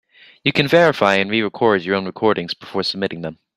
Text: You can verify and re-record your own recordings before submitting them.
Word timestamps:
You 0.43 0.51
can 0.51 0.67
verify 0.67 1.17
and 1.17 1.29
re-record 1.29 1.83
your 1.83 1.93
own 1.95 2.05
recordings 2.07 2.55
before 2.55 2.81
submitting 2.81 3.21
them. 3.21 3.37